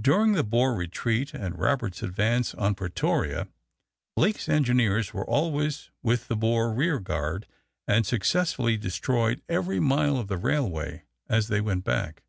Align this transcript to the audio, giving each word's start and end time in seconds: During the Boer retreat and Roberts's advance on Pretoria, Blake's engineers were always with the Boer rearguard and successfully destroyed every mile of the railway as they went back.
During 0.00 0.34
the 0.34 0.44
Boer 0.44 0.72
retreat 0.76 1.34
and 1.34 1.58
Roberts's 1.58 2.04
advance 2.04 2.54
on 2.54 2.76
Pretoria, 2.76 3.48
Blake's 4.14 4.48
engineers 4.48 5.12
were 5.12 5.26
always 5.26 5.90
with 6.00 6.28
the 6.28 6.36
Boer 6.36 6.72
rearguard 6.72 7.44
and 7.88 8.06
successfully 8.06 8.76
destroyed 8.76 9.42
every 9.48 9.80
mile 9.80 10.16
of 10.16 10.28
the 10.28 10.38
railway 10.38 11.02
as 11.28 11.48
they 11.48 11.60
went 11.60 11.82
back. 11.82 12.22